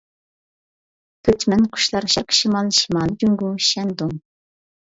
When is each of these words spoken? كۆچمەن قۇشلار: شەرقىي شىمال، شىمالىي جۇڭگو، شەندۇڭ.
كۆچمەن 1.29 1.69
قۇشلار: 1.77 2.09
شەرقىي 2.15 2.39
شىمال، 2.39 2.73
شىمالىي 2.81 3.15
جۇڭگو، 3.25 3.55
شەندۇڭ. 3.71 4.19